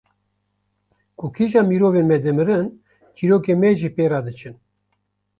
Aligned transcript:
Ku 1.17 1.25
kîjan 1.35 1.65
mirovên 1.71 2.05
me 2.09 2.17
dimirin 2.23 2.67
çîrokên 3.15 3.57
me 3.61 3.69
jî 3.79 3.89
pê 3.95 4.05
re 4.11 4.19
diçin 4.25 4.55